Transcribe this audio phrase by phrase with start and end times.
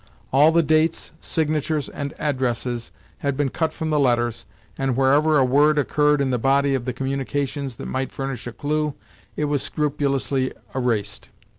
[0.33, 5.45] All the dates, signatures, and addresses had been cut from the letters, and wherever a
[5.45, 8.95] word occurred in the body of the communications that might furnish a clue,
[9.35, 11.29] it was scrupulously erased.